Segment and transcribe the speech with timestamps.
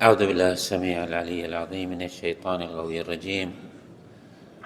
[0.00, 3.52] أعوذ بالله السميع العلي العظيم من الشيطان الغوي الرجيم.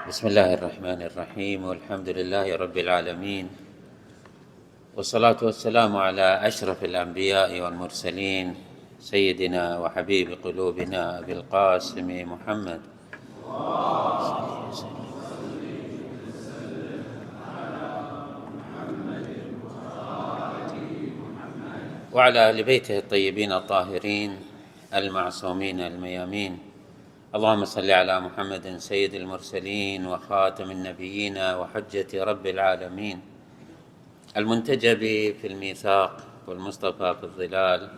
[0.08, 1.64] بسم الله الرحمن الرحيم.
[1.64, 3.47] والحمد لله رب العالمين.
[4.95, 8.55] والصلاة والسلام على أشرف الأنبياء والمرسلين
[9.03, 12.80] سيدنا وحبيب قلوبنا أبي القاسم محمد.
[22.12, 24.54] وعلى أهل بيته الطيبين الطاهرين.
[24.95, 26.58] المعصومين الميامين.
[27.35, 33.20] اللهم صل على محمد سيد المرسلين وخاتم النبيين وحجة رب العالمين.
[34.36, 34.98] المنتجب
[35.41, 36.16] في الميثاق
[36.47, 37.91] والمصطفى في الظلال.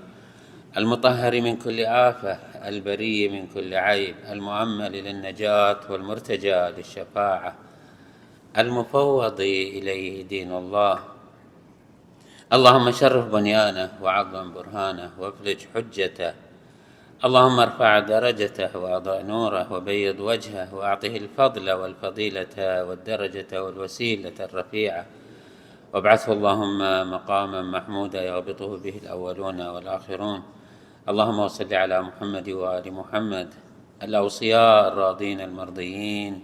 [0.76, 2.32] المطهر من كل آفة
[2.68, 7.54] البري من كل عيب المؤمل للنجاة والمرتجى للشفاعة.
[8.58, 10.98] المفوض إليه دين الله.
[12.52, 16.45] اللهم شرف بنيانه وعظم برهانه وافلج حجته.
[17.24, 25.06] اللهم ارفع درجته واضع نوره وبيض وجهه واعطه الفضل والفضيلة والدرجة والوسيلة الرفيعة.
[25.94, 30.42] وابعثه اللهم مقاما محمودا يغبطه به الأولون والآخرون.
[31.08, 33.54] اللهم صل على محمد وآل محمد
[34.02, 36.42] الأوصياء الراضين المرضيين.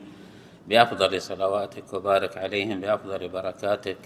[0.69, 3.99] بأفضل صلواتك وبارك عليهم بأفضل بركاتك.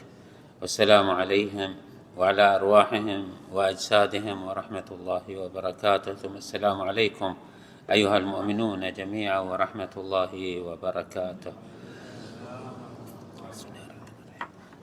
[0.61, 1.86] والسلام عليهم.
[2.17, 6.14] وعلى أرواحهم وأجسادهم ورحمة الله وبركاته.
[6.14, 7.36] ثم السلام عليكم
[7.91, 11.53] أيها المؤمنون جميعا ورحمة الله وبركاته.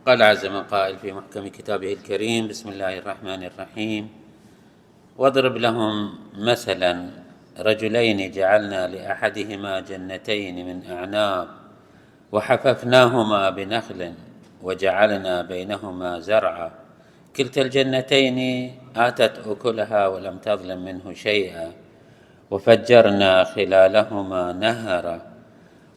[0.05, 4.09] قال عز من قائل في محكم كتابه الكريم بسم الله الرحمن الرحيم.
[5.17, 5.93] واضرب لهم
[6.37, 7.09] مثلا
[7.59, 11.47] رجلين جعلنا لأحدهما جنتين من أعناب
[12.31, 14.13] وحففناهما بنخل
[14.63, 16.82] وجعلنا بينهما زرعا
[17.35, 18.39] كلتا الجنتين
[18.95, 21.71] آتت أكلها ولم تظلم منه شيئا
[22.51, 25.21] وفجرنا خلالهما نهرا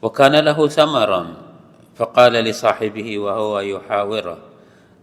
[0.02, 1.26] وكان له ثمر
[1.96, 4.38] فقال لصاحبه وهو يحاوره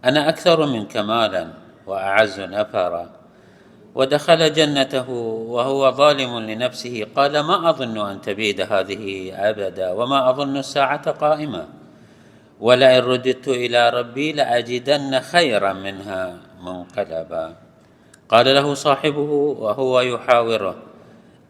[0.04, 1.48] أنا أكثر منك مالا
[1.86, 3.10] وأعز نفرا.
[3.94, 5.10] ودخل جنته
[5.54, 11.83] وهو ظالم لنفسه قال ما أظن أن تبيد هذه أبدا وما أظن الساعة قائمة.
[12.64, 16.22] ولئن رددت إلى ربي لاجدن خيرا منها
[16.64, 17.46] منقلبا
[18.28, 19.30] قال له صاحبه
[19.60, 20.76] وهو يحاوره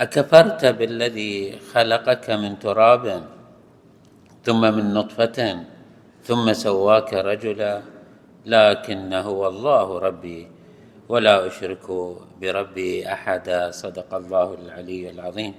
[0.01, 3.05] اكفرت بالذي خلقك من تراب
[4.45, 5.39] ثم من نطفه
[6.25, 7.83] ثم سواك رجلا
[8.47, 10.49] لكن هو الله ربي
[11.09, 11.87] ولا اشرك
[12.41, 15.55] بربي احدا صدق الله العلي العظيم.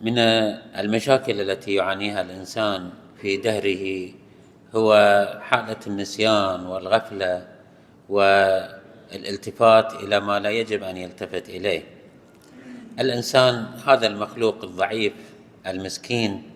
[0.00, 0.18] من
[0.78, 2.90] المشاكل التي يعانيها الإنسان
[3.22, 4.12] في دهره
[4.74, 4.94] هو
[5.42, 7.48] حالة النسيان والغفلة
[8.08, 11.82] والالتفات إلى ما لا يجب أن يلتفت إليه.
[13.00, 15.12] الإنسان هذا المخلوق الضعيف
[15.66, 16.50] المسكين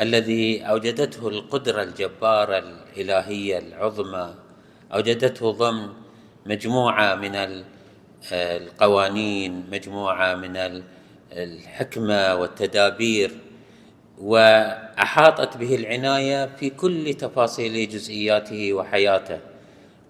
[0.00, 4.34] الذي أوجدته القدرة الجبارة الإلهية العظمى
[4.94, 5.88] أوجدته ضمن
[6.46, 7.62] مجموعة من
[8.32, 10.82] القوانين مجموعة من
[11.32, 13.30] الحكمة والتدابير
[14.20, 19.38] وأحاطت به العناية في كل تفاصيل جزئياته وحياته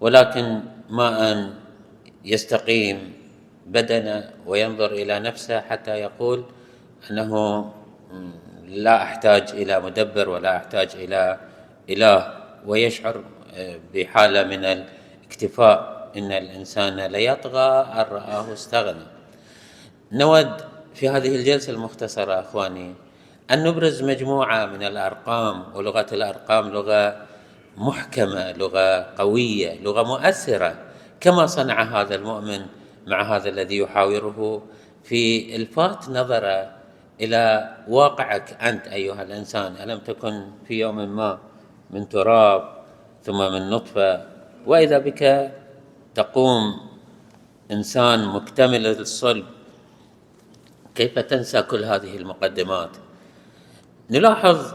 [0.01, 0.59] ولكن
[0.89, 1.53] ما أن
[2.25, 3.13] يستقيم
[3.67, 6.43] بدنه وينظر إلى نفسه حتى يقول
[7.11, 7.33] أنه
[8.67, 11.37] لا أحتاج إلى مدبر ولا أحتاج إلى
[11.89, 12.33] إله
[12.65, 13.23] ويشعر
[13.93, 19.05] بحالة من الاكتفاء إن الإنسان ليطغى أن رآه استغنى.
[20.11, 20.51] نود
[20.95, 22.93] في هذه الجلسة المختصرة أخواني
[23.51, 27.25] أن نبرز مجموعة من الأرقام ولغة الأرقام لغة
[27.77, 30.75] محكمة لغة قوية لغة مؤثرة
[31.19, 32.65] كما صنع هذا المؤمن
[33.07, 34.61] مع هذا الذي يحاوره
[35.03, 36.71] في الفات نظره
[37.21, 39.75] إلى واقعك أنت أيها الإنسان.
[39.75, 41.39] ألم تكن في يوم ما
[41.91, 42.69] من تراب
[43.23, 44.25] ثم من نطفة؟
[44.65, 45.51] وإذا بك
[46.15, 46.79] تقوم
[47.71, 49.45] إنسان مكتمل الصلب
[50.95, 53.08] كيف تنسى كل هذه المقدمات؟
[54.11, 54.73] نلاحظ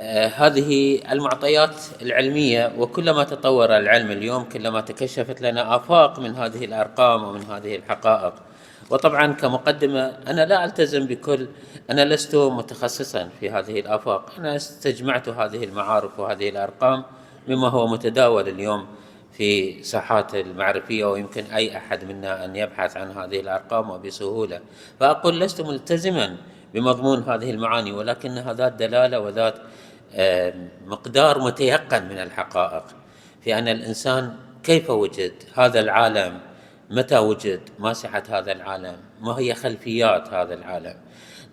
[0.00, 7.24] آه، هذه المعطيات العلمية وكلما تطور العلم اليوم كلما تكشفت لنا آفاق من هذه الأرقام
[7.24, 8.34] ومن هذه الحقائق.
[8.90, 11.48] وطبعا كمقدمة أنا لا ألتزم بكل
[11.90, 14.32] أنا لست متخصصا في هذه الآفاق.
[14.38, 17.04] أنا استجمعت هذه المعارف وهذه الأرقام
[17.48, 18.86] مما هو متداول اليوم
[19.32, 24.60] في ساحات المعرفية ويمكن أي أحد منا أن يبحث عن هذه الأرقام وبسهولة.
[25.00, 26.36] فأقول لست ملتزما
[26.76, 29.54] بمضمون هذه المعاني ولكنها ذات دلالة وذات
[30.86, 32.84] مقدار متيقن من الحقائق
[33.44, 36.40] في أن الإنسان كيف وجد؟ هذا العالم
[36.90, 40.94] متى وجد؟ ما صحة هذا العالم ما هي خلفيات هذا العالم؟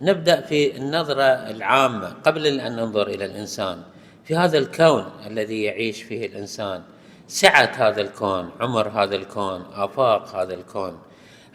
[0.01, 3.81] نبدأ في النظرة العامة قبل أن ننظر إلى الإنسان
[4.25, 6.81] في هذا الكون الذي يعيش فيه الإنسان.
[7.27, 10.99] سعة هذا الكون عمر هذا الكون آفاق هذا الكون.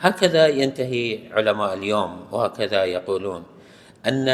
[0.00, 3.44] هكذا ينتهي علماء اليوم وهكذا يقولون.
[4.08, 4.28] أن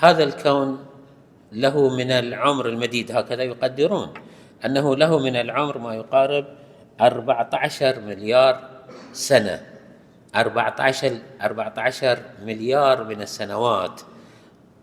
[0.00, 0.86] هذا الكون
[1.52, 4.14] له من العمر المديد هكذا يقدرون
[4.64, 6.44] أنه له من العمر ما يقارب
[7.00, 8.70] 14 مليار
[9.12, 9.60] سنة.
[10.36, 14.00] 14 14 مليار من السنوات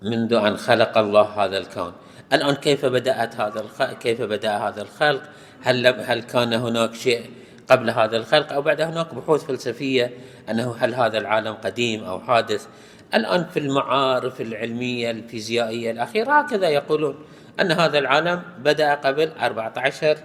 [0.01, 1.93] منذ أن خلق الله هذا الكون.
[2.33, 5.23] الآن كيف بدأت هذا الخلق كيف بدأ هذا الخلق؟
[5.63, 7.29] هل هل كان هناك شيء
[7.69, 10.11] قبل هذا الخلق أو بعد؟ هناك بحوث فلسفية
[10.49, 12.67] أنه هل هذا العالم قديم أو حادث؟
[13.13, 17.15] الآن في المعارف العلمية الفيزيائية الأخيرة هكذا يقولون
[17.59, 20.17] أن هذا العالم بدأ قبل 14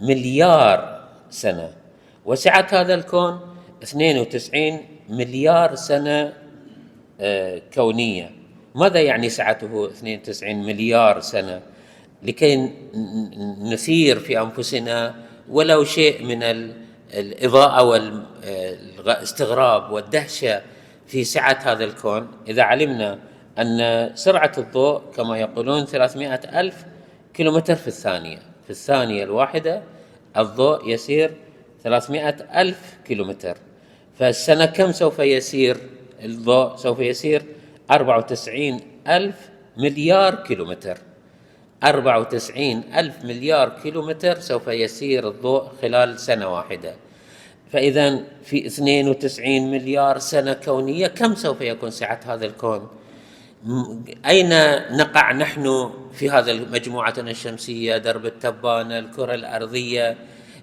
[0.00, 1.72] مليار سنة.
[2.24, 3.40] وسعة هذا الكون
[3.82, 6.32] 92 مليار سنة
[7.20, 8.30] آه، كونية.
[8.74, 11.62] ماذا يعني سعته 92 مليار سنة؟
[12.22, 12.70] لكي
[13.60, 15.14] نثير في أنفسنا
[15.50, 16.42] ولو شيء من
[17.14, 20.62] الإضاءة والاستغراب والدهشة
[21.06, 22.28] في سعة هذا الكون.
[22.48, 23.18] إذا علمنا
[23.58, 26.84] أن سرعة الضوء كما يقولون 300 ألف
[27.34, 29.82] كيلومتر في الثانية في الثانية الواحدة
[30.36, 31.30] الضوء يسير
[31.84, 33.56] 300 ألف كيلومتر.
[34.18, 35.76] فالسنة كم سوف يسير؟
[36.24, 37.42] الضوء سوف يسير
[37.90, 40.98] 94 ألف مليار كيلومتر.
[41.84, 46.94] 94 ألف مليار كيلومتر سوف يسير الضوء خلال سنة واحدة.
[47.74, 52.88] فإذا في 92 مليار سنة كونية كم سوف يكون سعة هذا الكون؟
[54.26, 54.48] أين
[54.96, 60.16] نقع نحن في هذا مجموعتنا الشمسية درب التبانة الكرة الأرضية؟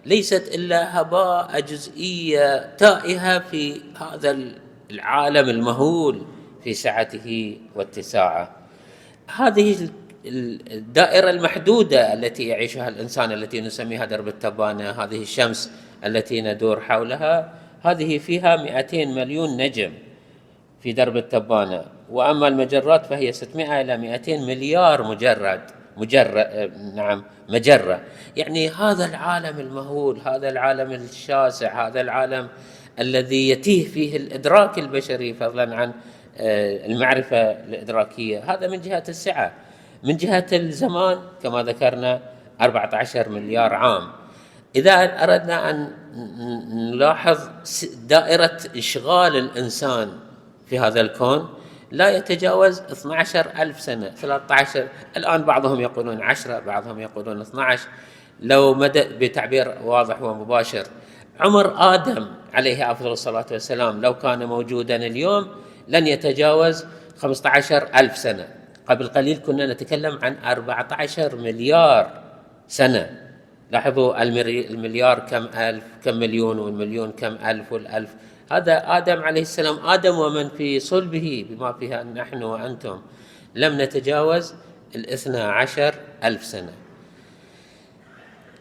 [0.05, 4.37] ليست إلا هباء جزئية تائهة في هذا
[4.91, 6.21] العالم المهول
[6.63, 8.55] في سعته واتساعه.
[9.35, 9.89] هذه
[10.25, 15.71] الدائرة المحدودة التي يعيشها الإنسان التي نسميها درب التبانة هذه الشمس.
[16.05, 19.91] التي ندور حولها هذه فيها 200 مليون نجم
[20.81, 21.85] في درب التبانة.
[22.09, 25.61] وأما المجرات فهي 600 إلى 200 مليار مجرد
[25.97, 28.01] مجرد نعم مجرة.
[28.37, 32.47] يعني هذا العالم المهول هذا العالم الشاسع هذا العالم
[32.99, 35.91] الذي يتيه فيه الإدراك البشري فضلا عن
[36.37, 38.53] آه، المعرفة الإدراكية.
[38.53, 39.53] هذا من جهة السعة.
[40.03, 42.21] من جهة الزمان كما ذكرنا
[42.61, 44.20] 14 مليار عام.
[44.75, 45.91] إذا أردنا أن
[46.91, 47.39] نلاحظ
[48.07, 50.11] دائرة إشغال الإنسان
[50.65, 51.49] في هذا الكون
[51.91, 54.87] لا يتجاوز 12 ألف سنة 13
[55.17, 57.87] الآن بعضهم يقولون 10 بعضهم يقولون 12
[58.39, 60.83] لو مدى بتعبير واضح ومباشر
[61.39, 65.47] عمر آدم عليه أفضل الصلاة والسلام لو كان موجودا اليوم
[65.87, 66.85] لن يتجاوز
[67.17, 68.47] 15 ألف سنة.
[68.87, 72.21] قبل قليل كنا نتكلم عن 14 مليار
[72.67, 73.30] سنة.
[73.71, 78.15] لاحظوا المليار كم ألف كم مليون والمليون كم ألف والألف.
[78.51, 83.01] هذا آدم عليه السلام آدم ومن في صلبه بما فيها نحن وأنتم.
[83.55, 84.53] لم نتجاوز
[84.95, 86.73] الاثنى عشر ألف سنة.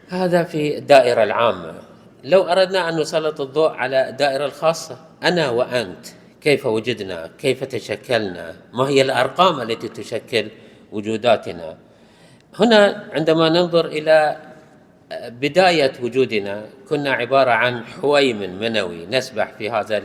[0.09, 1.73] هذا في الدائرة العامة.
[2.23, 6.05] لو أردنا أن نسلط الضوء على الدائرة الخاصة أنا وأنت
[6.41, 10.47] كيف وجدنا؟ كيف تشكلنا؟ ما هي الأرقام التي تشكل
[10.91, 11.77] وجوداتنا؟
[12.59, 14.37] هنا عندما ننظر إلى
[15.29, 20.03] بداية وجودنا كنا عبارة عن حويم منوي نسبح في هذا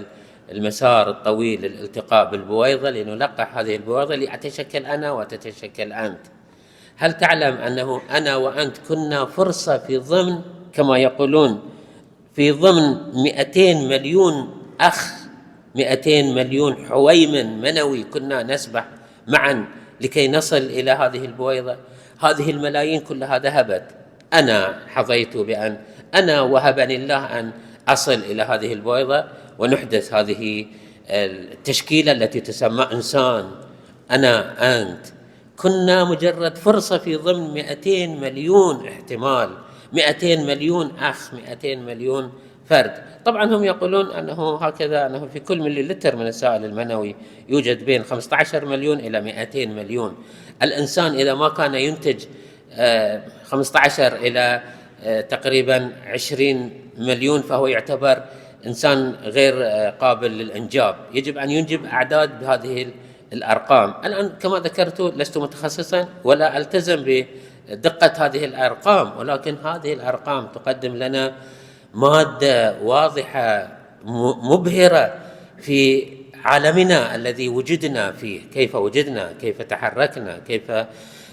[0.50, 6.20] المسار الطويل للالتقاء بالبويضة لنلقح هذه البويضة لأتشكل أنا وتتشكل أنت.
[6.96, 10.40] هل تعلم أنه أنا وأنت كنا فرصة في ضمن
[10.72, 11.62] كما يقولون
[12.34, 15.12] في ضمن 200 مليون أخ
[15.74, 18.88] 200 مليون حويم منوي كنا نسبح
[19.28, 19.66] معا
[20.00, 21.76] لكي نصل إلى هذه البويضة.
[22.20, 24.05] هذه الملايين كلها ذهبت.
[24.34, 25.78] أنا حظيت بأن
[26.14, 27.52] أنا وهبني الله أن
[27.88, 29.24] أصل إلى هذه البويضة
[29.58, 30.66] ونحدث هذه
[31.10, 33.50] التشكيلة التي تسمى إنسان.
[34.10, 35.06] أنا أنت.
[35.56, 39.50] كنا مجرد فرصة في ضمن 200 مليون احتمال
[39.92, 42.32] 200 مليون أخ 200 مليون
[42.68, 42.92] فرد.
[43.24, 47.16] طبعا هم يقولون أنه هكذا أنه في كل ملي لتر من السائل المنوي
[47.48, 50.14] يوجد بين 15 مليون إلى 200 مليون.
[50.62, 52.24] الإنسان إذا ما كان ينتج
[53.44, 54.62] 15 إلى
[55.04, 58.22] آه، تقريبا 20 مليون فهو يعتبر
[58.66, 60.96] إنسان غير آه، قابل للإنجاب.
[61.14, 62.86] يجب أن ينجب أعداد بهذه
[63.32, 63.94] الأرقام.
[64.04, 67.24] الآن كما ذكرت لست متخصصا ولا ألتزم
[67.68, 71.32] بدقة هذه الأرقام ولكن هذه الأرقام تقدم لنا
[71.94, 73.68] مادة واضحة
[74.50, 75.14] مبهرة
[75.58, 76.06] في
[76.44, 78.40] عالمنا الذي وجدنا فيه.
[78.54, 80.72] كيف وجدنا؟ كيف تحركنا؟ كيف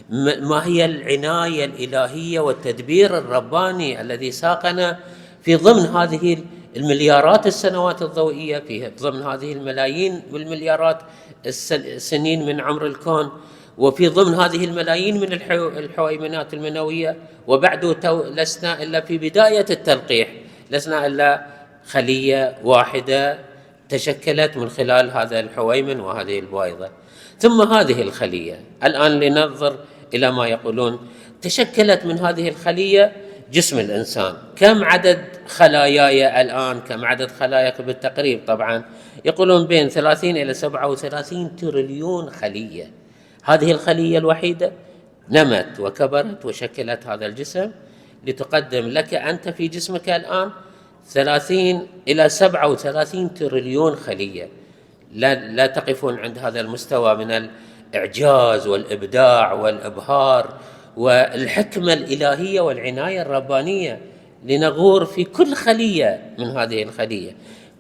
[0.10, 5.00] ما هي العناية الإلهية والتدبير الرباني الذي ساقنا
[5.41, 6.43] في ضمن هذه
[6.75, 11.01] المليارات السنوات الضوئية في ضمن هذه الملايين والمليارات
[11.45, 13.31] السنين من عمر الكون
[13.77, 15.33] وفي ضمن هذه الملايين من
[15.77, 17.17] الحويمنات المنوية
[17.48, 17.86] وبعد
[18.36, 20.27] لسنا إلا في بداية التلقيح
[20.72, 21.45] لسنا إلا
[21.86, 23.39] خلية واحدة
[23.89, 26.89] تشكلت من خلال هذا الحويمن وهذه البويضة.
[27.39, 29.77] ثم هذه الخلية الآن لننظر
[30.13, 31.00] إلى ما يقولون.
[31.41, 33.12] تشكلت من هذه الخلية
[33.51, 34.33] جسم الإنسان.
[34.55, 38.83] كم عدد خلاياي الآن؟ كم عدد خلاياك بالتقريب؟ طبعا
[39.25, 42.91] يقولون بين 30 إلى 37 تريليون خلية.
[43.43, 44.72] هذه الخلية الوحيدة
[45.29, 47.72] نمت وكبرت وشكلت هذا الجسم
[48.27, 50.51] لتقدم لك أنت في جسمك الآن
[51.10, 54.50] 30 إلى 37 تريليون خلية.
[55.13, 57.50] لا لا تقفون عند هذا المستوى من
[57.93, 60.53] الاعجاز والإبداع والإبهار
[60.97, 64.00] والحكمة الإلهية والعناية الربانية
[64.45, 67.31] لنغور في كل خلية من هذه الخلية.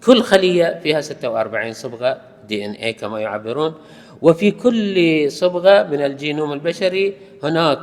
[0.05, 3.73] كل خلية فيها 46 صبغة دي إن اي كما يعبرون
[4.21, 7.79] وفي كل صبغة من الجينوم البشري هناك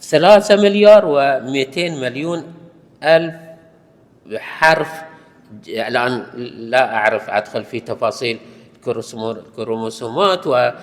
[0.00, 2.44] ثلاثة مليار و200 مليون
[3.04, 3.34] ألف
[4.36, 4.88] حرف.
[5.68, 6.26] الآن
[6.70, 8.38] لا أعرف أدخل في تفاصيل.
[8.90, 10.76] الكروموسومات وبقية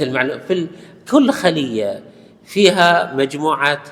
[0.00, 0.42] المعلومات.
[0.42, 0.66] في
[1.10, 2.02] كل خلية
[2.44, 3.82] فيها مجموعة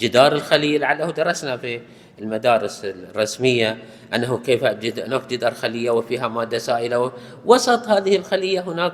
[0.00, 1.80] جدار الخلية لعله درسنا في
[2.18, 3.78] المدارس الرسمية
[4.14, 7.12] أنه كيف هناك جدار خلية وفيها مادة سائلة
[7.44, 8.92] وسط هذه الخلية هناك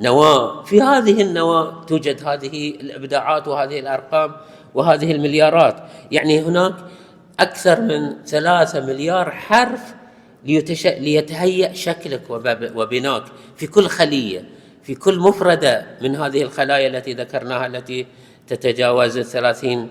[0.00, 0.62] نواة.
[0.62, 4.32] في هذه النواة توجد هذه الإبداعات وهذه الأرقام
[4.74, 5.76] وهذه المليارات.
[6.10, 6.74] يعني هناك
[7.40, 9.94] أكثر من ثلاثة مليار حرف
[10.44, 10.86] ليتش...
[10.86, 12.22] ليتهيأ شكلك
[12.74, 13.22] وبناك
[13.56, 14.44] في كل خلية
[14.82, 18.06] في كل مفردة من هذه الخلايا التي ذكرناها التي
[18.46, 19.90] تتجاوز الثلاثين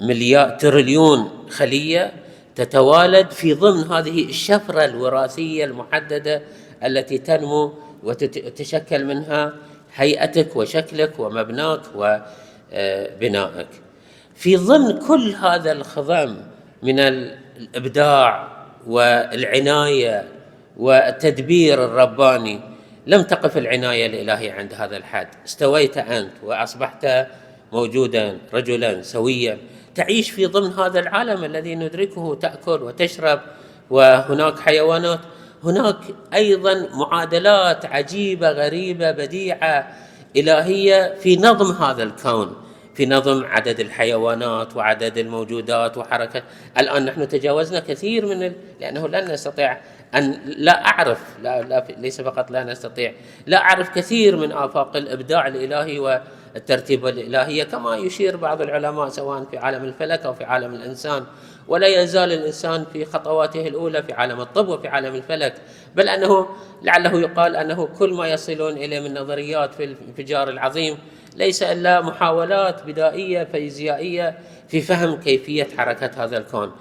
[0.00, 2.12] مليار تريليون خلية
[2.54, 6.42] تتوالد في ضمن هذه الشفرة الوراثية المحددة
[6.84, 7.72] التي تنمو
[8.02, 9.54] وتتشكل منها
[9.94, 13.68] هيئتك وشكلك ومبناك وبنائك.
[14.34, 16.36] في ضمن كل هذا الخضم
[16.82, 18.53] من الإبداع
[18.86, 20.28] والعناية
[20.76, 22.60] والتدبير الرباني.
[23.06, 25.28] لم تقف العناية الإلهية عند هذا الحد.
[25.46, 27.26] استويت أنت وأصبحت
[27.72, 29.58] موجودا رجلا سويا.
[29.94, 33.40] تعيش في ضمن هذا العالم الذي ندركه تأكل وتشرب
[33.90, 35.20] وهناك حيوانات.
[35.64, 35.96] هناك
[36.34, 39.94] أيضا معادلات عجيبة غريبة بديعة
[40.36, 42.63] إلهية في نظم هذا الكون.
[42.94, 46.42] في نظم عدد الحيوانات وعدد الموجودات وحركة.
[46.78, 48.52] الآن نحن تجاوزنا كثير من ال...
[48.80, 49.78] لأنه لن نستطيع
[50.14, 53.12] ان لا أعرف لا, لا ليس فقط لا نستطيع
[53.46, 59.58] لا أعرف كثير من آفاق الإبداع الإلهي والترتيب الالهيه كما يشير بعض العلماء سواء في
[59.58, 61.24] عالم الفلك أو في عالم الإنسان.
[61.68, 65.54] ولا يزال الإنسان في خطواته الأولى في عالم الطب وفي عالم الفلك
[65.94, 66.48] بل أنه
[66.82, 70.98] لعله يقال أنه كل ما يصلون إليه من نظريات في الانفجار العظيم
[71.36, 76.72] ليس إلا محاولات بدائية فيزيائية في فهم كيفية حركة هذا الكون.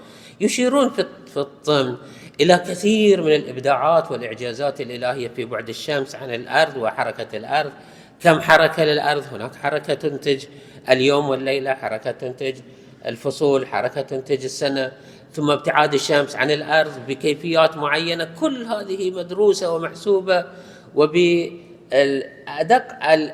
[0.41, 1.95] يشيرون في الضمن
[2.41, 7.71] إلى كثير من الإبداعات والإعجازات الإلهية في بعد الشمس عن الأرض وحركة الأرض.
[8.23, 10.45] كم حركة للأرض؟ هناك حركة تنتج
[10.89, 12.55] اليوم والليلة حركة تنتج
[13.05, 14.91] الفصول حركة تنتج السنة
[15.33, 18.29] ثم ابتعاد الشمس عن الأرض بكيفيات معينة.
[18.39, 20.45] كل هذه مدروسة ومحسوبة
[20.95, 22.83] وبادق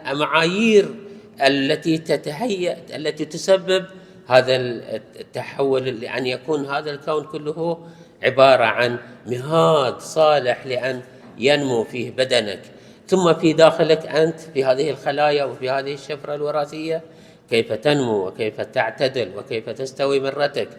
[0.09, 0.95] المعايير
[1.41, 3.85] التي تتهيأ التي تسبب
[4.27, 4.55] هذا
[5.19, 7.87] التحول لأن يكون هذا الكون كله
[8.23, 8.97] عبارة عن
[9.27, 11.01] مهاد صالح لأن
[11.37, 12.61] ينمو فيه بدنك.
[13.07, 17.01] ثم في داخلك أنت في هذه الخلايا وفي هذه الشفرة الوراثية
[17.49, 20.69] كيف تنمو وكيف تعتدل وكيف تستوي مرتك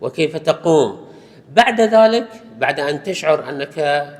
[0.00, 1.10] وكيف تقوم.
[1.52, 2.26] بعد ذلك
[2.58, 3.78] بعد أن تشعر أنك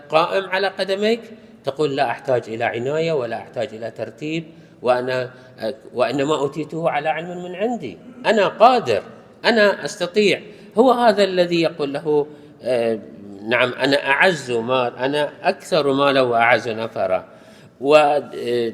[0.09, 1.21] قائم على قدميك
[1.64, 4.45] تقول لا أحتاج إلى عناية ولا أحتاج إلى ترتيب
[4.83, 5.31] وأنا
[5.95, 7.99] وإنما أوتيته على علم من عندي.
[8.26, 9.02] أنا قادر
[9.45, 10.40] أنا أستطيع.
[10.79, 12.26] هو هذا الذي يقول له
[12.62, 12.99] آه،
[13.49, 17.25] نعم أنا أعز مال أنا أكثر مالا وأعز نفرا.
[17.81, 18.73] و آه،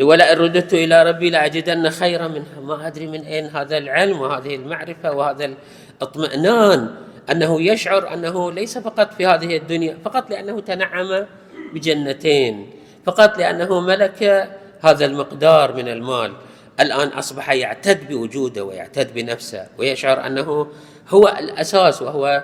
[0.00, 2.60] ولئن رددت إلى ربي لأجدن خيرا منها.
[2.62, 5.54] ما أدري من أين هذا العلم وهذه المعرفة وهذا
[6.02, 6.90] الاطمئنان
[7.30, 11.26] أنه يشعر أنه ليس فقط في هذه الدنيا فقط لأنه تنعم
[11.74, 12.70] بجنتين
[13.04, 14.48] فقط لأنه ملك
[14.82, 16.32] هذا المقدار من المال.
[16.80, 20.66] الآن أصبح يعتد بوجوده ويعتد بنفسه ويشعر أنه
[21.08, 22.42] هو الأساس وهو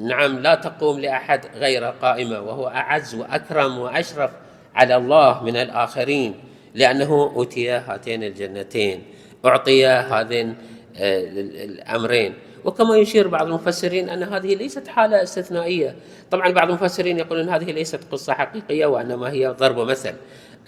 [0.00, 4.30] نعم لا تقوم لأحد غير قائمة وهو أعز وأكرم وأشرف
[4.74, 6.34] على الله من الآخرين.
[6.76, 9.02] لأنه أوتي هاتين الجنتين
[9.44, 10.56] أعطي هذين
[10.96, 11.20] آه،
[11.64, 12.34] الأمرين.
[12.64, 15.96] وكما يشير بعض المفسرين أن هذه ليست حالة استثنائية.
[16.30, 20.14] طبعا بعض المفسرين يقولون هذه ليست قصة حقيقية وإنما هي ضرب مثل.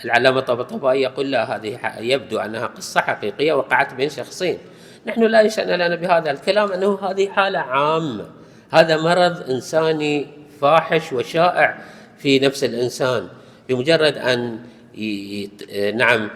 [0.05, 4.59] العلامة الطبطبائي يقول لا هذه يبدو أنها قصة حقيقية وقعت بين شخصين.
[5.07, 8.27] نحن لا يشأن لنا بهذا الكلام أنه هذه حالة عامة.
[8.71, 10.27] هذا مرض إنساني
[10.61, 11.79] فاحش وشائع
[12.19, 13.29] في نفس الإنسان.
[13.69, 14.59] بمجرد أن
[15.95, 16.31] نعم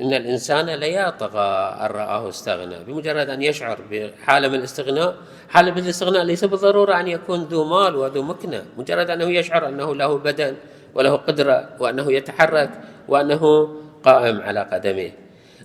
[0.00, 5.16] إن الإنسان لا يطغى أن رآه استغنى بمجرد أن يشعر بحالة من الاستغناء
[5.48, 9.94] حالة من الاستغناء ليس بالضرورة أن يكون ذو مال وذو مكنة مجرد أنه يشعر أنه
[9.94, 10.54] له بدن
[10.94, 12.70] وله قدرة وأنه يتحرك
[13.08, 13.68] وأنه
[14.04, 15.12] قائم على قدميه.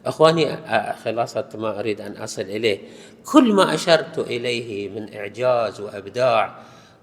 [0.06, 0.58] أخواني
[1.06, 2.80] خلاصة ما أريد أن أصل إليه
[3.32, 6.56] كل ما أشرت إليه من إعجاز وإبداع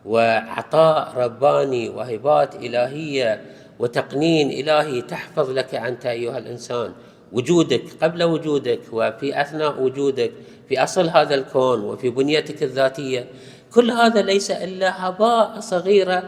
[0.04, 3.44] وعطاء رباني وهبات إلهية
[3.78, 6.92] وتقنين إلهي تحفظ لك أنت أيها الإنسان.
[7.32, 10.32] وجودك قبل وجودك وفي أثناء وجودك
[10.68, 13.26] في أصل هذا الكون وفي بنيتك الذاتية.
[13.72, 16.22] كل هذا ليس إلا هباء صغيرة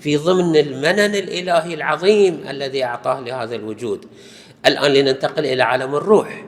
[0.00, 4.04] في ضمن المنن الإلهي العظيم الذي أعطاه لهذا الوجود.
[4.66, 6.44] الآن لننتقل إلى عالم الروح.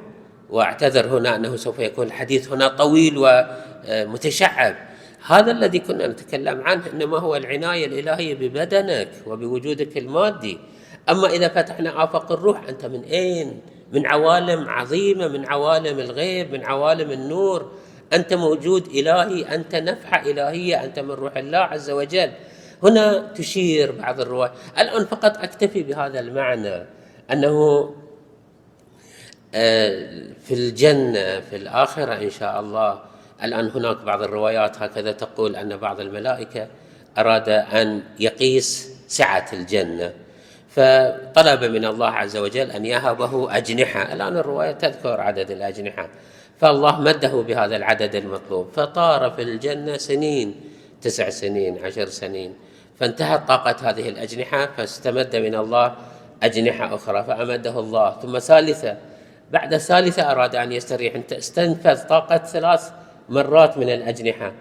[0.50, 4.87] وأعتذر هنا أنه سوف يكون الحديث هنا طويل ومتشعب.
[5.28, 10.58] هذا الذي كنا نتكلم عنه إنما هو العناية الإلهية ببدنك وبوجودك المادي.
[11.08, 13.60] أما إذا فتحنا آفاق الروح أنت من أين؟
[13.92, 17.72] من عوالم عظيمة من عوالم الغيب من عوالم النور.
[18.12, 22.30] أنت موجود إلهي أنت نفحة إلهية أنت من روح الله عز وجل.
[22.82, 24.52] هنا تشير بعض الروايات.
[24.78, 26.86] الآن فقط أكتفي بهذا المعنى
[27.32, 27.90] أنه
[29.54, 33.07] آه، في الجنة في الآخرة إن شاء الله
[33.42, 36.66] الآن هناك بعض الروايات هكذا تقول أن بعض الملائكة
[37.18, 40.12] أراد أن يقيس سعة الجنة.
[40.68, 44.12] فطلب من الله عز وجل أن يهبه أجنحة.
[44.12, 46.08] الآن الرواية تذكر عدد الأجنحة.
[46.60, 48.68] فالله مده بهذا العدد المطلوب.
[48.76, 50.54] فطار في الجنة سنين
[51.02, 52.54] تسع سنين عشر سنين.
[53.00, 55.94] فانتهت طاقة هذه الأجنحة فاستمد من الله
[56.42, 58.16] أجنحة أخرى فأمده الله.
[58.22, 58.96] ثم ثالثة
[59.50, 61.20] بعد الثالثة أراد أن يستريح.
[61.32, 62.90] استنفذ طاقة ثلاث
[63.28, 64.52] مرات من الأجنحة.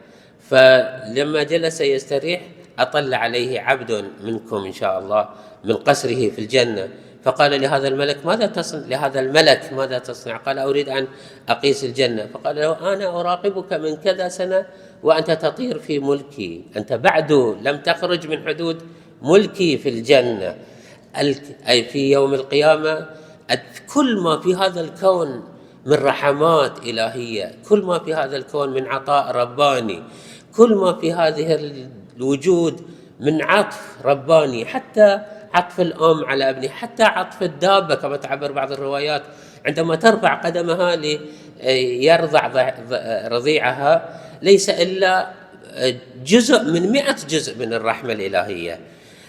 [0.49, 2.41] فلما جلس يستريح
[2.79, 5.29] أطل عليه عبد منكم إن شاء الله
[5.63, 6.89] من قصره في الجنة.
[7.23, 11.07] فقال لهذا الملك ماذا تصنع؟ لهذا الملك ماذا تصنع؟ قال أريد أن
[11.49, 12.25] أقيس الجنة.
[12.33, 14.65] فقال له أنا أراقبك من كذا سنة
[15.03, 16.63] وأنت تطير في ملكي.
[16.77, 18.81] أنت بعد لم تخرج من حدود
[19.21, 20.55] ملكي في الجنة.
[21.69, 23.07] أي في يوم القيامة
[23.93, 25.43] كل ما في هذا الكون
[25.87, 27.51] من رحمات إلهية.
[27.69, 30.03] كل ما في هذا الكون من عطاء رباني.
[30.55, 31.59] كل ما في هذه
[32.17, 32.81] الوجود
[33.19, 34.65] من عطف رباني.
[34.65, 35.19] حتى
[35.53, 39.23] عطف الأم على ابنه حتى عطف الدابة كما تعبر بعض الروايات.
[39.65, 42.73] عندما ترفع قدمها ليرضع
[43.27, 45.33] رضيعها ليس إلا
[46.25, 48.79] جزء من مئة جزء من الرحمة الإلهية.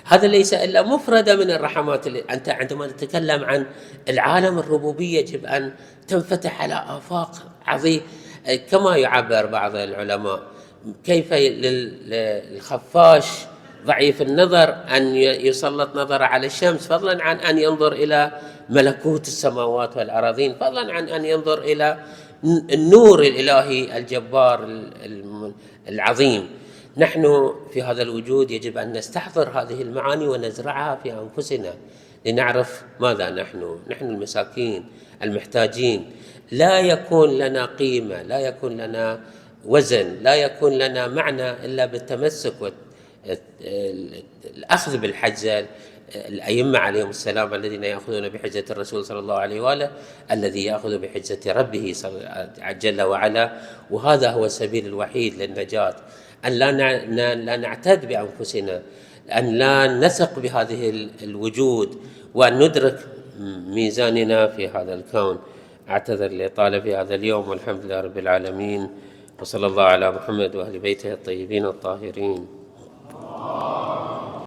[0.08, 3.66] هذا ليس إلا مفردة من الرحمات اللي أنت عندما تتكلم عن
[4.08, 5.72] العالم الربوبية يجب أن
[6.08, 7.30] تنفتح على آفاق
[7.66, 8.00] عظيم.
[8.70, 10.42] كما يعبر بعض العلماء
[11.04, 13.26] كيف للخفاش
[13.86, 18.40] ضعيف النظر أن يسلط نظره على الشمس فضلا عن أن ينظر إلى
[18.70, 21.98] ملكوت السماوات والأراضين فضلا عن أن ينظر إلى
[22.44, 24.68] النور الإلهي الجبار
[25.88, 26.48] العظيم.
[26.98, 31.74] نحن في هذا الوجود يجب أن نستحضر هذه المعاني ونزرعها في أنفسنا
[32.26, 33.78] لنعرف ماذا نحن.
[33.90, 34.84] نحن المساكين
[35.22, 36.10] المحتاجين.
[36.50, 39.20] لا يكون لنا قيمة لا يكون لنا
[39.64, 42.54] وزن لا يكون لنا معنى إلا بالتمسك
[43.26, 45.66] والأخذ بالحجة.
[46.08, 49.90] الأئمة عليهم السلام الذين يأخذون بحجة الرسول صلى الله عليه وآله
[50.30, 51.94] الذي يأخذ بحجة ربه
[52.80, 53.52] جل وعلا
[53.90, 55.96] وهذا هو السبيل الوحيد للنجاة.
[56.44, 58.82] أن لا نعتد بأنفسنا
[59.28, 61.96] أن لا نثق بهذه الوجود
[62.34, 62.98] وأن ندرك
[63.66, 65.38] ميزاننا في هذا الكون.
[65.88, 68.88] أعتذر لإطالة في هذا اليوم والحمد لله رب العالمين
[69.40, 72.46] وصلى الله على محمد وأهل بيته الطيبين الطاهرين.